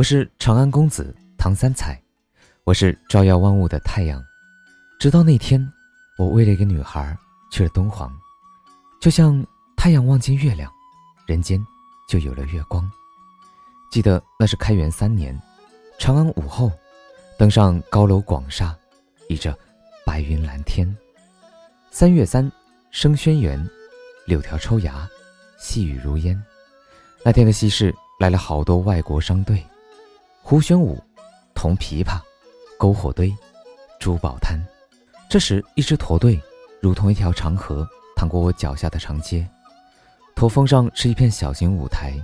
[0.00, 2.00] 我是长安公子唐三彩，
[2.64, 4.24] 我是照耀万物的太阳。
[4.98, 5.62] 直到那天，
[6.16, 7.14] 我为了一个女孩
[7.52, 8.10] 去了敦煌，
[8.98, 9.44] 就像
[9.76, 10.72] 太阳望见月亮，
[11.26, 11.62] 人间
[12.08, 12.90] 就有了月光。
[13.90, 15.38] 记得那是开元三年，
[15.98, 16.72] 长安午后，
[17.38, 18.74] 登上高楼广厦，
[19.28, 19.54] 倚着
[20.06, 20.96] 白云蓝天。
[21.90, 22.50] 三月三，
[22.90, 23.62] 生轩辕，
[24.24, 25.06] 柳条抽芽，
[25.58, 26.42] 细雨如烟。
[27.22, 29.62] 那天的西市来了好多外国商队。
[30.50, 31.00] 胡旋舞，
[31.54, 32.18] 铜琵琶，
[32.76, 33.32] 篝火堆，
[34.00, 34.58] 珠宝摊。
[35.28, 36.40] 这时，一支驼队
[36.80, 39.48] 如同一条长河，淌过我脚下的长街。
[40.34, 42.20] 驼峰上是一片小型舞台，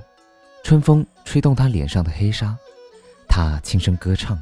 [0.65, 2.53] 春风吹动他脸上的黑纱，
[3.29, 4.37] 他轻声歌唱。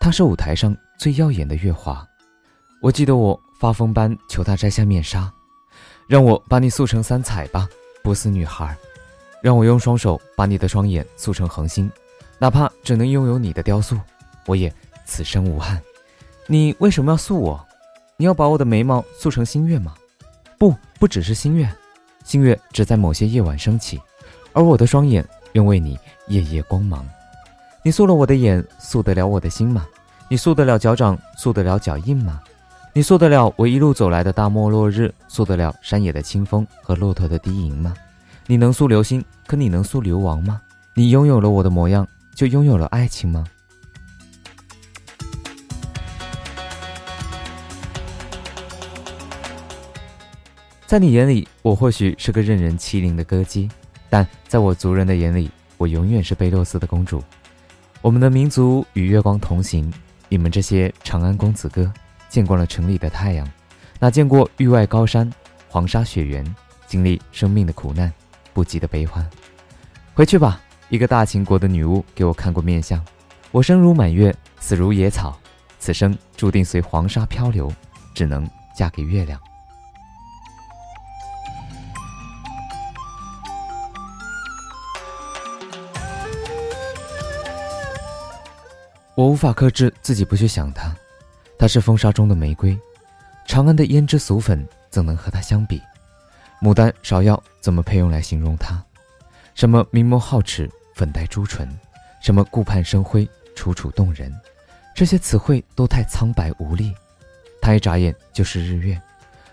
[0.00, 2.02] 他是舞台上最耀眼的月华。
[2.80, 5.30] 我记得我发疯般求他摘下面纱，
[6.06, 7.68] 让我把你塑成三彩吧，
[8.02, 8.74] 波斯女孩。
[9.42, 11.92] 让我用双手把你的双眼塑成恒星。
[12.38, 13.98] 哪怕只能拥有你的雕塑，
[14.46, 14.72] 我也
[15.04, 15.80] 此生无憾。
[16.46, 17.66] 你为什么要塑我？
[18.16, 19.94] 你要把我的眉毛塑成星月吗？
[20.58, 21.68] 不，不只是星月，
[22.24, 24.00] 星月只在某些夜晚升起，
[24.52, 27.06] 而我的双眼愿为你夜夜光芒。
[27.82, 29.86] 你塑了我的眼，塑得了我的心吗？
[30.28, 32.40] 你塑得了脚掌，塑得了脚印吗？
[32.92, 37.94] 你塑得了我一路走来的大漠落日，塑得了山野的清风和骆驼的低吟吗？
[38.46, 40.60] 你能塑流星，可你能塑流亡吗？
[40.94, 42.06] 你拥有了我的模样。
[42.38, 43.44] 就拥有了爱情吗？
[50.86, 53.68] 在你眼里，我或许是个任人欺凌的歌姬，
[54.08, 57.20] 但在我族人的眼里，我永远是贝洛斯的公主。
[58.00, 59.92] 我们的民族与月光同行，
[60.28, 61.92] 你们这些长安公子哥，
[62.28, 63.44] 见惯了城里的太阳，
[63.98, 65.28] 哪见过域外高山、
[65.68, 66.54] 黄沙雪原，
[66.86, 68.12] 经历生命的苦难、
[68.54, 69.28] 不羁的悲欢？
[70.14, 70.60] 回去吧。
[70.90, 73.04] 一个大秦国的女巫给我看过面相，
[73.50, 75.38] 我生如满月，死如野草，
[75.78, 77.70] 此生注定随黄沙漂流，
[78.14, 79.38] 只能嫁给月亮。
[89.14, 90.90] 我无法克制自己不去想她，
[91.58, 92.78] 她是风沙中的玫瑰，
[93.46, 95.82] 长安的胭脂俗粉怎能和她相比？
[96.62, 98.82] 牡丹、芍药怎么配用来形容她？
[99.54, 100.70] 什么明眸皓齿？
[100.98, 101.68] 粉黛朱唇，
[102.20, 104.34] 什么顾盼生辉、楚楚动人，
[104.96, 106.92] 这些词汇都太苍白无力。
[107.62, 109.00] 他一眨眼就是日月，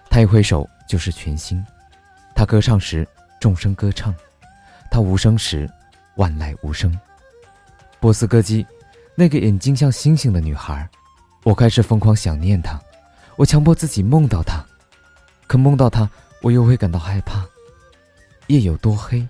[0.09, 1.63] 他一挥手就是群星。
[2.33, 3.07] 他歌唱时，
[3.39, 4.11] 众生歌唱；
[4.89, 5.69] 他无声时，
[6.15, 6.91] 万籁无声。
[7.99, 8.65] 波斯歌姬，
[9.13, 10.89] 那个眼睛像星星的女孩，
[11.43, 12.81] 我开始疯狂想念她。
[13.35, 14.65] 我强迫自己梦到她，
[15.45, 16.09] 可梦到她，
[16.41, 17.45] 我又会感到害怕。
[18.47, 19.27] 夜有多黑，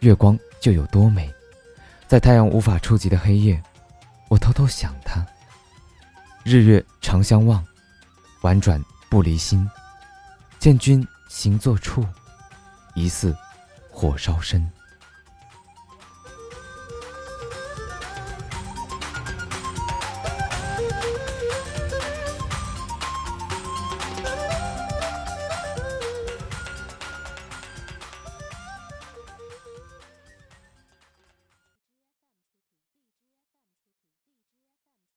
[0.00, 1.32] 月光就有多美。
[2.06, 3.60] 在太阳无法触及的黑夜，
[4.28, 5.24] 我偷偷想他。
[6.44, 7.64] 日月长相望，
[8.42, 9.68] 婉转不离心。
[10.58, 12.06] 见君行坐处，
[12.94, 13.36] 疑似
[13.90, 14.70] 火烧身。